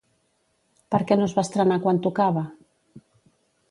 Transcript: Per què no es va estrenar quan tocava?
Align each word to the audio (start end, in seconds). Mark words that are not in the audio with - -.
Per 0.95 1.01
què 1.11 1.19
no 1.21 1.29
es 1.29 1.37
va 1.41 1.45
estrenar 1.49 1.81
quan 1.87 2.03
tocava? 2.09 2.47